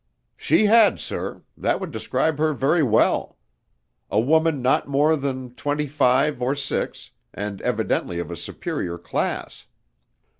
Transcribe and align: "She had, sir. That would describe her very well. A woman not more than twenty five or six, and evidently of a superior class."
"She 0.35 0.65
had, 0.65 0.99
sir. 0.99 1.43
That 1.55 1.79
would 1.79 1.91
describe 1.91 2.39
her 2.39 2.53
very 2.53 2.81
well. 2.81 3.37
A 4.09 4.19
woman 4.19 4.59
not 4.59 4.87
more 4.87 5.15
than 5.15 5.53
twenty 5.53 5.85
five 5.85 6.41
or 6.41 6.55
six, 6.55 7.11
and 7.35 7.61
evidently 7.61 8.17
of 8.17 8.31
a 8.31 8.35
superior 8.35 8.97
class." 8.97 9.67